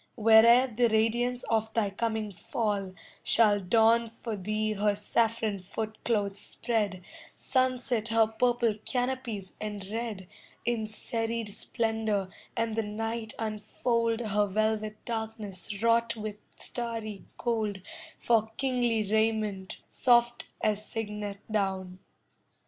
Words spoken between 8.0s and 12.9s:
her purple canopies and red, In serried splendour, and the